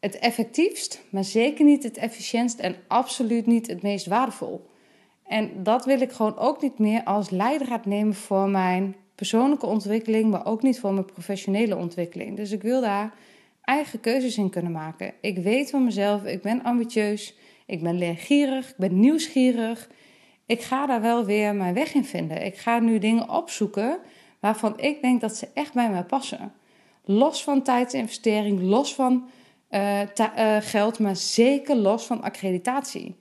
het 0.00 0.18
effectiefst, 0.18 1.04
maar 1.10 1.24
zeker 1.24 1.64
niet 1.64 1.82
het 1.82 1.96
efficiëntst 1.96 2.58
en 2.58 2.76
absoluut 2.86 3.46
niet 3.46 3.66
het 3.66 3.82
meest 3.82 4.06
waardevol. 4.06 4.68
En 5.26 5.62
dat 5.62 5.84
wil 5.84 6.00
ik 6.00 6.12
gewoon 6.12 6.38
ook 6.38 6.62
niet 6.62 6.78
meer 6.78 7.04
als 7.04 7.30
leidraad 7.30 7.86
nemen 7.86 8.14
voor 8.14 8.48
mijn 8.48 8.96
persoonlijke 9.14 9.66
ontwikkeling, 9.66 10.30
maar 10.30 10.46
ook 10.46 10.62
niet 10.62 10.80
voor 10.80 10.92
mijn 10.92 11.04
professionele 11.04 11.76
ontwikkeling. 11.76 12.36
Dus 12.36 12.50
ik 12.50 12.62
wil 12.62 12.80
daar 12.80 13.14
eigen 13.64 14.00
keuzes 14.00 14.36
in 14.36 14.50
kunnen 14.50 14.72
maken. 14.72 15.12
Ik 15.20 15.38
weet 15.38 15.70
van 15.70 15.84
mezelf, 15.84 16.24
ik 16.24 16.42
ben 16.42 16.62
ambitieus, 16.62 17.34
ik 17.66 17.82
ben 17.82 17.98
leergierig, 17.98 18.68
ik 18.70 18.76
ben 18.76 19.00
nieuwsgierig. 19.00 19.90
Ik 20.46 20.60
ga 20.60 20.86
daar 20.86 21.00
wel 21.00 21.24
weer 21.24 21.54
mijn 21.54 21.74
weg 21.74 21.94
in 21.94 22.04
vinden. 22.04 22.44
Ik 22.44 22.56
ga 22.56 22.78
nu 22.78 22.98
dingen 22.98 23.28
opzoeken 23.28 23.98
waarvan 24.40 24.80
ik 24.80 25.02
denk 25.02 25.20
dat 25.20 25.36
ze 25.36 25.48
echt 25.54 25.72
bij 25.72 25.90
mij 25.90 26.04
passen. 26.04 26.52
Los 27.04 27.42
van 27.42 27.62
tijdsinvestering, 27.62 28.60
los 28.60 28.94
van 28.94 29.28
uh, 29.70 30.00
uh, 30.00 30.56
geld, 30.60 30.98
maar 30.98 31.16
zeker 31.16 31.76
los 31.76 32.06
van 32.06 32.22
accreditatie. 32.22 33.16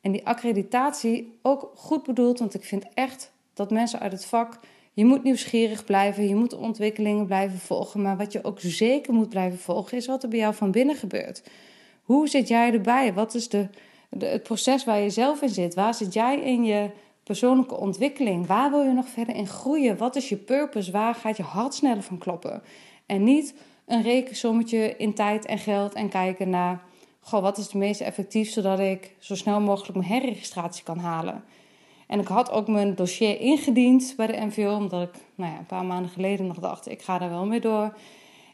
En 0.00 0.12
die 0.12 0.26
accreditatie 0.26 1.38
ook 1.42 1.72
goed 1.74 2.02
bedoeld, 2.02 2.38
want 2.38 2.54
ik 2.54 2.64
vind 2.64 2.84
echt 2.94 3.32
dat 3.54 3.70
mensen 3.70 4.00
uit 4.00 4.12
het 4.12 4.24
vak. 4.24 4.58
Je 4.92 5.04
moet 5.04 5.22
nieuwsgierig 5.22 5.84
blijven, 5.84 6.28
je 6.28 6.34
moet 6.34 6.54
ontwikkelingen 6.54 7.26
blijven 7.26 7.58
volgen. 7.58 8.02
Maar 8.02 8.16
wat 8.16 8.32
je 8.32 8.44
ook 8.44 8.60
zeker 8.60 9.12
moet 9.12 9.28
blijven 9.28 9.58
volgen, 9.58 9.96
is 9.96 10.06
wat 10.06 10.22
er 10.22 10.28
bij 10.28 10.38
jou 10.38 10.54
van 10.54 10.70
binnen 10.70 10.96
gebeurt. 10.96 11.42
Hoe 12.02 12.28
zit 12.28 12.48
jij 12.48 12.72
erbij? 12.72 13.12
Wat 13.14 13.34
is 13.34 13.48
de, 13.48 13.68
het 14.18 14.42
proces 14.42 14.84
waar 14.84 15.00
je 15.00 15.10
zelf 15.10 15.42
in 15.42 15.48
zit? 15.48 15.74
Waar 15.74 15.94
zit 15.94 16.12
jij 16.12 16.40
in 16.40 16.64
je 16.64 16.90
persoonlijke 17.22 17.76
ontwikkeling? 17.76 18.46
Waar 18.46 18.70
wil 18.70 18.82
je 18.82 18.92
nog 18.92 19.08
verder 19.08 19.34
in 19.34 19.46
groeien? 19.46 19.96
Wat 19.96 20.16
is 20.16 20.28
je 20.28 20.36
purpose? 20.36 20.90
Waar 20.90 21.14
gaat 21.14 21.36
je 21.36 21.42
hart 21.42 21.74
sneller 21.74 22.02
van 22.02 22.18
kloppen? 22.18 22.62
En 23.06 23.24
niet 23.24 23.54
een 23.86 24.02
rekensommetje 24.02 24.96
in 24.96 25.14
tijd 25.14 25.46
en 25.46 25.58
geld 25.58 25.94
en 25.94 26.08
kijken 26.08 26.50
naar 26.50 26.82
goh, 27.20 27.42
wat 27.42 27.58
is 27.58 27.64
het 27.64 27.74
meest 27.74 28.00
effectief 28.00 28.50
zodat 28.50 28.78
ik 28.78 29.14
zo 29.18 29.34
snel 29.36 29.60
mogelijk 29.60 29.98
mijn 29.98 30.10
herregistratie 30.12 30.84
kan 30.84 30.98
halen. 30.98 31.44
En 32.06 32.20
ik 32.20 32.26
had 32.26 32.50
ook 32.50 32.68
mijn 32.68 32.94
dossier 32.94 33.40
ingediend 33.40 34.14
bij 34.16 34.26
de 34.26 34.44
NVO, 34.46 34.74
omdat 34.76 35.02
ik 35.02 35.14
nou 35.34 35.52
ja, 35.52 35.58
een 35.58 35.66
paar 35.66 35.84
maanden 35.84 36.10
geleden 36.10 36.46
nog 36.46 36.58
dacht, 36.58 36.90
ik 36.90 37.02
ga 37.02 37.18
daar 37.18 37.30
wel 37.30 37.46
mee 37.46 37.60
door. 37.60 37.96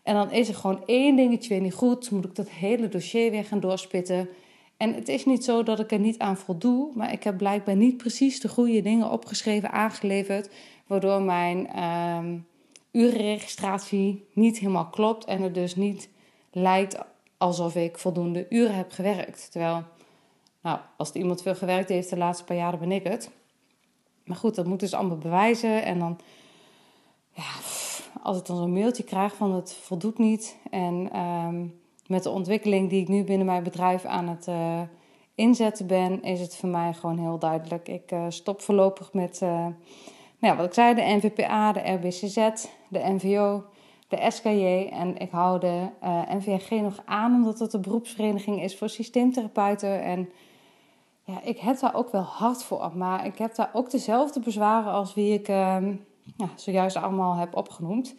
En 0.03 0.15
dan 0.15 0.31
is 0.31 0.49
er 0.49 0.55
gewoon 0.55 0.83
één 0.87 1.17
dingetje 1.17 1.49
weer 1.49 1.61
niet 1.61 1.75
goed, 1.75 2.11
moet 2.11 2.25
ik 2.25 2.35
dat 2.35 2.51
hele 2.51 2.89
dossier 2.89 3.31
weer 3.31 3.45
gaan 3.45 3.61
doorspitten. 3.61 4.29
En 4.77 4.95
het 4.95 5.09
is 5.09 5.25
niet 5.25 5.45
zo 5.45 5.63
dat 5.63 5.81
ik 5.81 5.93
er 5.93 5.99
niet 5.99 6.19
aan 6.19 6.37
voldoe, 6.37 6.91
maar 6.95 7.13
ik 7.13 7.23
heb 7.23 7.37
blijkbaar 7.37 7.77
niet 7.77 7.97
precies 7.97 8.41
de 8.41 8.49
goede 8.49 8.83
dingen 8.83 9.11
opgeschreven, 9.11 9.71
aangeleverd, 9.71 10.51
waardoor 10.87 11.23
mijn 11.23 11.69
uh, 11.77 12.41
urenregistratie 12.92 14.28
niet 14.33 14.59
helemaal 14.59 14.88
klopt 14.88 15.25
en 15.25 15.42
het 15.42 15.54
dus 15.54 15.76
niet 15.76 16.09
lijkt 16.50 16.99
alsof 17.37 17.75
ik 17.75 17.99
voldoende 17.99 18.47
uren 18.49 18.75
heb 18.75 18.92
gewerkt. 18.92 19.50
Terwijl, 19.50 19.83
nou, 20.62 20.78
als 20.97 21.11
er 21.11 21.16
iemand 21.16 21.42
veel 21.42 21.54
gewerkt 21.54 21.88
heeft 21.88 22.11
de 22.11 22.16
laatste 22.16 22.45
paar 22.45 22.57
jaren, 22.57 22.78
ben 22.78 22.92
ik 22.92 23.04
het. 23.04 23.30
Maar 24.25 24.37
goed, 24.37 24.54
dat 24.54 24.66
moet 24.66 24.80
dus 24.80 24.95
allemaal 24.95 25.18
bewijzen. 25.18 25.85
En 25.85 25.99
dan, 25.99 26.18
ja, 27.33 27.50
als 28.23 28.38
ik 28.38 28.47
dan 28.47 28.57
zo'n 28.57 28.73
mailtje 28.73 29.04
krijg 29.04 29.37
van 29.37 29.52
het 29.52 29.73
voldoet 29.73 30.18
niet. 30.18 30.57
En 30.71 31.18
um, 31.21 31.80
met 32.07 32.23
de 32.23 32.30
ontwikkeling 32.30 32.90
die 32.90 33.00
ik 33.00 33.09
nu 33.09 33.25
binnen 33.25 33.47
mijn 33.47 33.62
bedrijf 33.62 34.04
aan 34.04 34.28
het 34.28 34.47
uh, 34.47 34.80
inzetten 35.35 35.87
ben, 35.87 36.23
is 36.23 36.40
het 36.40 36.57
voor 36.57 36.68
mij 36.68 36.95
gewoon 36.95 37.18
heel 37.18 37.38
duidelijk. 37.38 37.88
Ik 37.88 38.12
uh, 38.12 38.25
stop 38.28 38.61
voorlopig 38.61 39.12
met, 39.12 39.40
uh, 39.42 39.66
nou 40.38 40.57
wat 40.57 40.66
ik 40.66 40.75
zei, 40.75 40.95
de 40.95 41.02
NVPA, 41.02 41.73
de 41.73 41.92
RBCZ, 41.92 42.66
de 42.88 42.99
NVO 42.99 43.64
de 44.09 44.30
SKJ 44.30 44.88
en 44.92 45.16
ik 45.16 45.30
hou 45.30 45.61
de 45.61 45.88
uh, 46.02 46.23
eh, 46.23 46.37
NVG 46.37 46.71
nog 46.71 47.02
aan 47.04 47.35
omdat 47.35 47.59
het 47.59 47.73
een 47.73 47.83
beroepsvereniging 47.83 48.62
is 48.62 48.76
voor 48.76 48.88
systeemtherapeuten. 48.88 50.02
En 50.02 50.30
ja, 51.25 51.42
ik 51.42 51.59
heb 51.59 51.78
daar 51.78 51.95
ook 51.95 52.12
wel 52.12 52.23
hard 52.23 52.62
voor, 52.62 52.90
maar 52.95 53.26
ik 53.26 53.38
heb 53.38 53.54
daar 53.54 53.71
ook 53.73 53.90
dezelfde 53.90 54.40
bezwaren 54.40 54.92
als 54.92 55.14
wie 55.14 55.33
ik 55.33 55.47
ja, 55.47 56.49
zojuist 56.54 56.97
allemaal 56.97 57.35
heb 57.35 57.57
opgenoemd. 57.57 58.14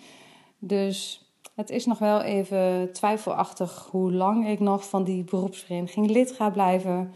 Dus 0.59 1.27
het 1.55 1.69
is 1.69 1.85
nog 1.85 1.99
wel 1.99 2.21
even 2.21 2.93
twijfelachtig 2.93 3.87
hoe 3.91 4.11
lang 4.11 4.47
ik 4.47 4.59
nog 4.59 4.89
van 4.89 5.03
die 5.03 5.23
beroepsvereniging 5.23 6.09
lid 6.09 6.31
ga 6.31 6.49
blijven. 6.49 7.13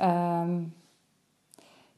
Um, 0.00 0.74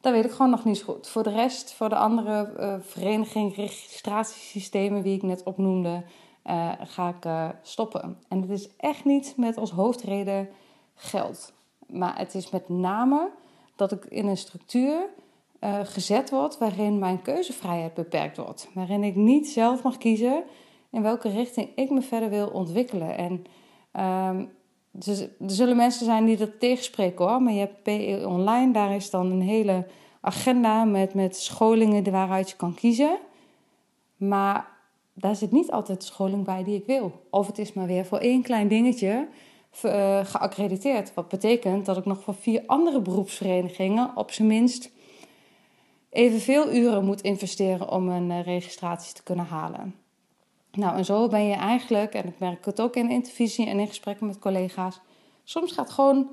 dat 0.04 0.12
weet 0.12 0.24
ik 0.24 0.30
gewoon 0.30 0.50
nog 0.50 0.64
niet 0.64 0.78
zo 0.78 0.84
goed. 0.84 1.08
Voor 1.08 1.22
de 1.22 1.30
rest, 1.30 1.72
voor 1.72 1.88
de 1.88 1.96
andere 1.96 2.52
uh, 2.58 2.74
vereniging, 2.80 3.56
registratiesystemen, 3.56 5.02
wie 5.02 5.16
ik 5.16 5.22
net 5.22 5.42
opnoemde, 5.42 6.02
uh, 6.46 6.72
ga 6.80 7.08
ik 7.08 7.24
uh, 7.24 7.48
stoppen. 7.62 8.18
En 8.28 8.40
het 8.40 8.50
is 8.50 8.68
echt 8.76 9.04
niet 9.04 9.34
met 9.36 9.56
als 9.56 9.70
hoofdreden 9.70 10.48
geld. 10.94 11.52
Maar 11.86 12.18
het 12.18 12.34
is 12.34 12.50
met 12.50 12.68
name 12.68 13.30
dat 13.76 13.92
ik 13.92 14.04
in 14.04 14.26
een 14.26 14.36
structuur 14.36 15.08
gezet 15.82 16.30
word 16.30 16.58
waarin 16.58 16.98
mijn 16.98 17.22
keuzevrijheid 17.22 17.94
beperkt 17.94 18.36
wordt. 18.36 18.68
Waarin 18.74 19.02
ik 19.02 19.14
niet 19.14 19.48
zelf 19.48 19.82
mag 19.82 19.98
kiezen 19.98 20.44
in 20.90 21.02
welke 21.02 21.28
richting 21.28 21.68
ik 21.74 21.90
me 21.90 22.02
verder 22.02 22.30
wil 22.30 22.48
ontwikkelen. 22.48 23.16
En 23.16 23.44
um, 24.28 24.50
dus, 24.96 25.20
er 25.20 25.30
zullen 25.46 25.76
mensen 25.76 26.04
zijn 26.04 26.24
die 26.24 26.36
dat 26.36 26.60
tegenspreken 26.60 27.24
hoor. 27.24 27.42
Maar 27.42 27.52
je 27.52 27.58
hebt 27.58 27.82
PE 27.82 28.24
Online, 28.26 28.72
daar 28.72 28.94
is 28.94 29.10
dan 29.10 29.30
een 29.30 29.42
hele 29.42 29.86
agenda 30.20 30.84
met, 30.84 31.14
met 31.14 31.36
scholingen 31.36 32.10
waaruit 32.10 32.50
je 32.50 32.56
kan 32.56 32.74
kiezen. 32.74 33.18
Maar 34.16 34.68
daar 35.12 35.36
zit 35.36 35.52
niet 35.52 35.70
altijd 35.70 36.00
de 36.00 36.06
scholing 36.06 36.44
bij 36.44 36.64
die 36.64 36.74
ik 36.74 36.86
wil. 36.86 37.26
Of 37.30 37.46
het 37.46 37.58
is 37.58 37.72
maar 37.72 37.86
weer 37.86 38.04
voor 38.04 38.18
één 38.18 38.42
klein 38.42 38.68
dingetje 38.68 39.28
uh, 39.84 40.24
geaccrediteerd. 40.24 41.14
Wat 41.14 41.28
betekent 41.28 41.86
dat 41.86 41.96
ik 41.96 42.04
nog 42.04 42.22
voor 42.22 42.34
vier 42.34 42.62
andere 42.66 43.00
beroepsverenigingen 43.00 44.16
op 44.16 44.30
zijn 44.30 44.48
minst 44.48 44.90
evenveel 46.10 46.72
uren 46.72 47.04
moet 47.04 47.20
investeren 47.20 47.90
om 47.90 48.08
een 48.08 48.30
uh, 48.30 48.42
registratie 48.42 49.14
te 49.14 49.22
kunnen 49.22 49.46
halen. 49.46 50.03
Nou, 50.74 50.96
en 50.96 51.04
zo 51.04 51.28
ben 51.28 51.46
je 51.46 51.54
eigenlijk, 51.54 52.14
en 52.14 52.26
ik 52.26 52.38
merk 52.38 52.64
het 52.64 52.80
ook 52.80 52.96
in 52.96 53.10
intervisie 53.10 53.66
en 53.66 53.78
in 53.78 53.86
gesprekken 53.86 54.26
met 54.26 54.38
collega's, 54.38 55.00
soms 55.44 55.72
gaat 55.72 55.90
gewoon 55.90 56.30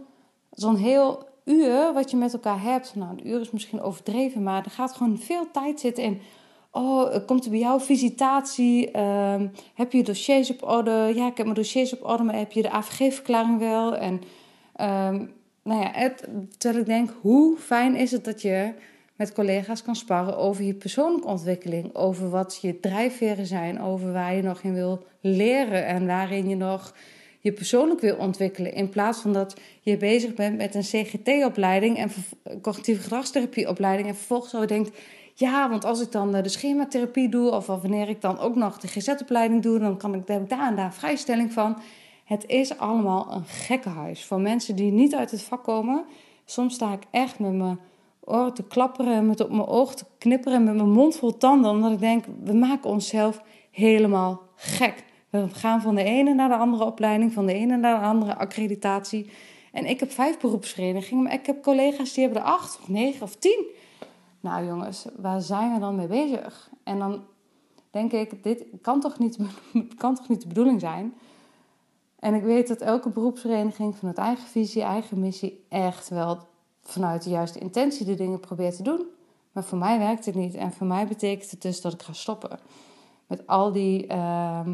zo'n 0.52 0.76
heel 0.76 1.28
uur 1.46 1.94
wat 1.94 2.12
je 2.12 2.18
met 2.18 2.34
elkaar 2.34 2.62
hebt, 2.62 2.96
nou 2.96 3.12
een 3.12 3.28
uur 3.28 3.40
is 3.40 3.52
misschien 3.52 3.82
overdreven, 3.82 4.44
maar 4.44 4.66
er 4.66 4.72
gaat 4.72 4.94
gewoon 4.94 5.18
veel 5.18 5.52
tijd 5.52 5.80
zitten 5.80 6.04
in. 6.04 6.22
Oh, 6.72 7.26
komt 7.26 7.44
er 7.44 7.52
bij 7.52 7.60
jou 7.60 7.82
visitatie? 7.82 8.92
Ehm, 8.92 9.48
heb 9.74 9.92
je 9.92 10.04
dossiers 10.04 10.52
op 10.52 10.64
orde? 10.64 11.12
Ja, 11.16 11.28
ik 11.28 11.38
heb 11.38 11.46
mijn 11.46 11.54
dossiers 11.54 11.94
op 11.94 12.06
orde, 12.06 12.24
maar 12.24 12.36
heb 12.36 12.52
je 12.52 12.62
de 12.62 12.70
AVG-verklaring 12.70 13.60
wel? 13.60 13.96
En 13.96 14.22
ehm, 14.76 15.26
nou 15.64 15.82
ja, 15.82 15.92
het, 15.94 16.28
terwijl 16.58 16.82
ik 16.82 16.88
denk, 16.88 17.14
hoe 17.22 17.58
fijn 17.58 17.96
is 17.96 18.12
het 18.12 18.26
dat 18.26 18.42
je 18.42 18.74
met 19.22 19.34
collega's 19.34 19.84
kan 19.84 19.96
sparren 19.96 20.38
over 20.38 20.64
je 20.64 20.74
persoonlijke 20.74 21.28
ontwikkeling, 21.28 21.96
over 21.96 22.30
wat 22.30 22.60
je 22.62 22.80
drijfveren 22.80 23.46
zijn, 23.46 23.82
over 23.82 24.14
waar 24.14 24.36
je 24.36 24.42
nog 24.42 24.62
in 24.62 24.74
wil 24.74 25.04
leren 25.20 25.86
en 25.86 26.06
waarin 26.06 26.50
je 26.50 26.56
nog 26.56 26.94
je 27.40 27.52
persoonlijk 27.52 28.02
wil 28.02 28.16
ontwikkelen. 28.16 28.74
In 28.74 28.90
plaats 28.90 29.20
van 29.20 29.34
dat 29.34 29.60
je 29.82 29.98
bezig 29.98 30.34
bent 30.34 30.58
met 30.58 30.76
een 30.76 30.82
CGT-opleiding 30.82 31.98
en 31.98 32.12
cognitieve 32.62 33.02
gedragstherapie-opleiding 33.02 34.08
en 34.08 34.16
vervolgens 34.16 34.52
zo 34.52 34.66
denkt, 34.66 34.98
ja, 35.34 35.70
want 35.70 35.86
als 35.86 36.02
ik 36.02 36.12
dan 36.12 36.32
de 36.32 36.50
schematherapie 36.50 37.30
doe 37.30 37.52
of 37.52 37.66
wanneer 37.66 38.10
ik 38.10 38.22
dan 38.22 38.40
ook 38.40 38.56
nog 38.56 38.80
de 38.80 38.88
GZ-opleiding 38.88 39.62
doe, 39.62 39.80
dan 39.80 39.98
kan 39.98 40.14
ik, 40.14 40.28
heb 40.28 40.42
ik 40.42 40.50
daar 40.50 40.68
en 40.68 40.76
daar 40.76 40.94
vrijstelling 40.94 41.54
van. 41.54 41.78
Het 42.26 42.44
is 42.48 42.78
allemaal 42.78 43.28
een 43.32 43.46
gekkenhuis 43.46 44.26
voor 44.26 44.42
mensen 44.42 44.76
die 44.76 44.92
niet 44.92 45.16
uit 45.16 45.32
het 45.32 45.44
vak 45.44 45.64
komen. 45.64 46.06
Soms 46.46 46.74
sta 46.74 46.94
ik 46.94 47.04
echt 47.12 47.40
met 47.40 47.54
mijn 47.54 47.80
oren 48.24 48.54
te 48.54 48.64
klapperen, 48.64 49.28
met 49.28 49.40
op 49.40 49.50
mijn 49.50 49.68
oog 49.68 49.96
te 49.96 50.06
knipperen, 50.18 50.64
met 50.64 50.76
mijn 50.76 50.92
mond 50.92 51.16
vol 51.16 51.38
tanden, 51.38 51.72
omdat 51.72 51.92
ik 51.92 52.00
denk, 52.00 52.26
we 52.44 52.54
maken 52.54 52.90
onszelf 52.90 53.42
helemaal 53.72 54.42
gek. 54.56 55.04
We 55.30 55.50
gaan 55.50 55.82
van 55.82 55.96
de 55.96 56.04
ene 56.04 56.34
naar 56.34 56.50
de 56.50 56.56
andere 56.56 56.86
opleiding, 56.86 57.34
van 57.34 57.46
de 57.46 57.54
ene 57.54 57.78
naar 57.78 58.00
de 58.00 58.06
andere 58.06 58.36
accreditatie. 58.36 59.30
En 59.72 59.86
ik 59.86 60.00
heb 60.00 60.12
vijf 60.12 60.40
beroepsverenigingen, 60.40 61.24
maar 61.24 61.34
ik 61.34 61.46
heb 61.46 61.64
collega's 61.64 62.14
die 62.14 62.24
hebben 62.24 62.42
er 62.42 62.48
acht 62.48 62.80
of 62.80 62.90
negen 62.90 63.22
of 63.22 63.36
tien. 63.36 63.66
Nou 64.40 64.66
jongens, 64.66 65.06
waar 65.18 65.42
zijn 65.42 65.74
we 65.74 65.80
dan 65.80 65.96
mee 65.96 66.08
bezig? 66.08 66.70
En 66.84 67.00
dan 67.00 67.24
denk 67.92 68.12
ik, 68.12 68.44
dit 68.44 68.66
kan 68.82 69.00
toch 69.00 69.20
niet, 69.20 69.38
kan 69.98 70.16
toch 70.16 70.30
niet 70.30 70.42
de 70.42 70.48
bedoeling 70.48 70.80
zijn? 70.80 71.14
En 72.20 72.34
ik 72.34 72.44
weet 72.44 72.68
dat 72.68 72.82
elke 72.82 73.10
beroepsvereniging 73.10 73.96
vanuit 73.96 74.18
eigen 74.18 74.48
visie, 74.48 74.82
eigen 74.82 75.20
missie 75.20 75.66
echt 75.70 76.10
wel 76.10 76.40
vanuit 76.84 77.24
de 77.24 77.30
juiste 77.30 77.60
intentie 77.60 78.06
de 78.06 78.16
dingen 78.16 78.40
probeert 78.40 78.76
te 78.76 78.84
doen. 78.84 79.06
Maar 79.52 79.64
voor 79.64 79.78
mij 79.78 80.00
werkt 80.00 80.26
het 80.26 80.36
niet. 80.36 80.56
En 80.56 80.72
voor 80.72 80.88
mij 80.88 81.08
betekent 81.08 81.52
het 81.52 81.62
dus 81.62 81.82
dat 81.82 81.94
ik 81.94 82.02
ga 82.02 82.14
stoppen 82.14 82.60
met 83.32 83.48
al 83.48 83.72
die, 83.72 84.08
uh, 84.08 84.68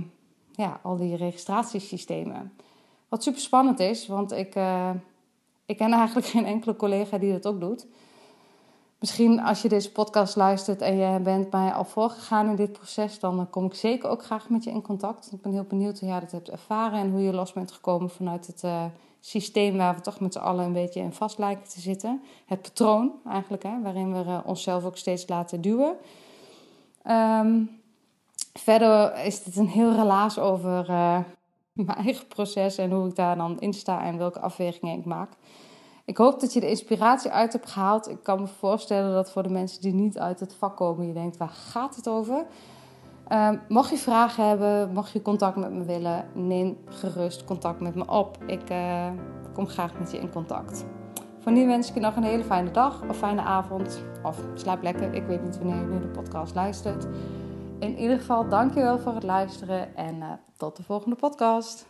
ja, 0.52 0.80
al 0.84 0.96
die 0.96 1.16
registratiesystemen. 1.16 2.54
Wat 3.10 3.24
super 3.24 3.42
spannend 3.42 3.80
is, 3.80 4.08
want 4.08 4.32
ik, 4.32 4.56
uh, 4.56 4.90
ik 5.66 5.78
ken 5.78 5.92
eigenlijk 5.92 6.28
geen 6.36 6.46
enkele 6.46 6.76
collega 6.76 7.18
die 7.18 7.32
dat 7.32 7.48
ook 7.48 7.60
doet. 7.60 7.88
Misschien 9.00 9.42
als 9.42 9.62
je 9.62 9.70
deze 9.70 9.92
podcast 9.92 10.36
luistert 10.36 10.82
en 10.82 10.98
je 10.98 11.20
bent 11.20 11.52
mij 11.52 11.72
al 11.72 11.84
voorgegaan 11.84 12.50
in 12.50 12.56
dit 12.56 12.72
proces, 12.72 13.20
dan 13.20 13.50
kom 13.50 13.66
ik 13.66 13.74
zeker 13.74 14.10
ook 14.10 14.24
graag 14.24 14.50
met 14.50 14.64
je 14.64 14.70
in 14.70 14.82
contact. 14.82 15.32
Ik 15.32 15.42
ben 15.42 15.52
heel 15.52 15.64
benieuwd 15.64 16.00
hoe 16.00 16.10
jij 16.10 16.20
dat 16.20 16.32
hebt 16.32 16.50
ervaren 16.50 17.00
en 17.00 17.12
hoe 17.12 17.22
je 17.22 17.34
los 17.34 17.54
bent 17.54 17.72
gekomen 17.72 18.10
vanuit 18.10 18.48
het 18.48 18.64
uh, 18.64 18.86
systeem 19.28 19.78
waar 19.78 19.96
we 19.96 20.02
toch 20.02 20.20
met 20.20 20.34
z'n 20.34 20.40
allen 20.40 20.66
een 20.66 20.74
beetje 20.74 21.00
in 21.00 21.14
vast 21.14 21.38
lijken 21.38 21.70
te 21.70 21.80
zitten. 21.80 22.22
Het 22.46 22.62
patroon 22.62 23.12
eigenlijk, 23.26 23.64
hè, 23.64 23.82
waarin 23.82 24.14
we 24.14 24.24
uh, 24.24 24.40
onszelf 24.46 24.86
ook 24.86 24.98
steeds 24.98 25.28
laten 25.28 25.62
duwen. 25.62 25.96
Um, 27.10 27.70
verder 28.54 29.26
is 29.26 29.44
dit 29.44 29.56
een 29.56 29.68
heel 29.68 29.92
relaas 29.92 30.40
over 30.40 30.90
uh, 30.90 31.20
mijn 31.88 31.98
eigen 31.98 32.28
proces 32.28 32.78
en 32.78 32.92
hoe 32.92 33.08
ik 33.08 33.16
daar 33.16 33.36
dan 33.38 33.60
in 33.60 33.74
sta 33.74 34.04
en 34.04 34.18
welke 34.18 34.40
afwegingen 34.40 34.98
ik 34.98 35.06
maak. 35.06 35.32
Ik 36.06 36.18
hoop 36.18 36.40
dat 36.40 36.54
je 36.54 36.60
de 36.60 36.70
inspiratie 36.70 37.32
uit 37.32 37.54
hebt 37.54 37.72
gehaald. 37.72 38.10
Ik 38.10 38.24
kan 38.24 38.42
me 38.42 38.48
voorstellen 38.48 39.14
dat 39.14 39.32
voor 39.32 39.44
de 39.44 39.50
mensen 39.50 39.82
die 39.82 39.94
niet 39.94 40.18
uit 40.18 40.40
het 40.40 40.56
vak 40.56 40.78
komen, 40.78 41.08
je 41.08 41.14
denkt: 41.14 41.38
waar 41.38 41.50
gaat 41.50 41.96
het 41.96 42.08
over? 42.08 42.46
Uh, 43.32 43.50
mocht 43.68 43.90
je 43.90 43.98
vragen 43.98 44.48
hebben, 44.48 44.92
mocht 44.94 45.12
je 45.12 45.22
contact 45.22 45.56
met 45.56 45.72
me 45.72 45.84
willen, 45.84 46.26
neem 46.34 46.78
gerust 46.86 47.44
contact 47.44 47.80
met 47.80 47.96
me 47.96 48.08
op. 48.08 48.38
Ik 48.46 48.70
uh, 48.72 49.08
kom 49.54 49.68
graag 49.68 50.00
met 50.00 50.12
je 50.12 50.18
in 50.18 50.30
contact. 50.30 50.86
Voor 51.40 51.52
nu 51.52 51.68
wens 51.68 51.88
ik 51.88 51.94
je 51.94 52.00
nog 52.00 52.16
een 52.16 52.24
hele 52.24 52.44
fijne 52.44 52.72
dag 52.72 53.02
of 53.10 53.18
fijne 53.18 53.42
avond. 53.42 54.04
Of 54.24 54.40
slaap 54.54 54.82
lekker. 54.82 55.14
Ik 55.14 55.26
weet 55.26 55.44
niet 55.44 55.58
wanneer 55.58 55.80
je 55.80 55.86
nu 55.86 56.00
de 56.00 56.08
podcast 56.08 56.56
luistert. 56.56 57.08
In 57.80 57.98
ieder 57.98 58.18
geval, 58.18 58.50
dankjewel 58.50 59.00
voor 59.00 59.14
het 59.14 59.24
luisteren 59.24 59.96
en 59.96 60.16
uh, 60.16 60.26
tot 60.58 60.76
de 60.76 60.84
volgende 60.84 61.16
podcast. 61.16 61.88